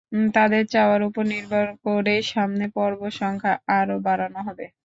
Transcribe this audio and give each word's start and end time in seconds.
তাঁদের 0.35 0.63
চাওয়ার 0.73 1.01
ওপর 1.07 1.23
নির্ভর 1.27 1.65
করেই 1.85 2.21
সামনে 2.31 2.65
পর্ব 2.75 2.99
সংখ্যা 3.19 3.53
আরও 3.77 3.95
বাড়ানো 4.05 4.39
হবে। 4.47 4.65